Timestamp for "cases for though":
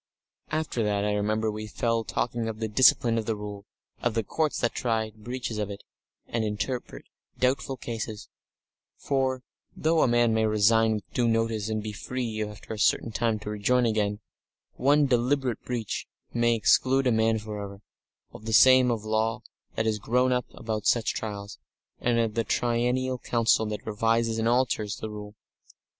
7.77-10.01